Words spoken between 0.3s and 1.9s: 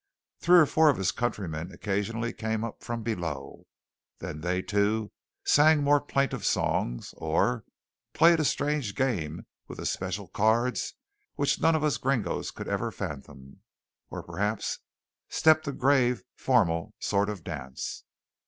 Three or four of his countrymen